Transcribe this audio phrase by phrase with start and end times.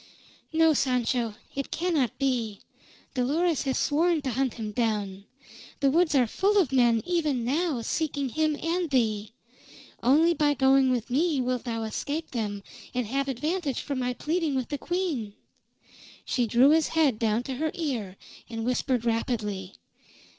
[0.51, 1.35] "No, Sancho.
[1.53, 2.61] It cannot be.
[3.13, 5.25] Dolores has sworn to hunt him down;
[5.79, 9.33] the woods are full of men even now, seeking him and thee.
[10.01, 12.63] Only by going with me wilt thou escape them
[12.95, 15.33] and have advantage from my pleading with the queen."
[16.25, 18.17] She drew his head down to her ear,
[18.49, 19.75] and whispered rapidly.